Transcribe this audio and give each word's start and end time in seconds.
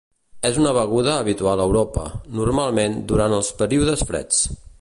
És 0.49 0.55
una 0.61 0.71
beguda 0.77 1.17
habitual 1.25 1.61
a 1.61 1.67
Europa, 1.71 2.07
normalment 2.41 2.99
durant 3.15 3.39
els 3.41 3.55
períodes 3.63 4.07
freds. 4.13 4.45